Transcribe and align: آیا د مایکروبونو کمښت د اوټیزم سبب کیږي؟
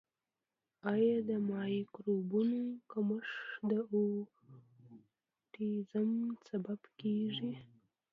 آیا 0.93 1.17
د 1.29 1.31
مایکروبونو 1.51 2.61
کمښت 2.91 3.39
د 3.69 3.71
اوټیزم 3.93 6.11
سبب 6.47 6.79
کیږي؟ 6.99 7.51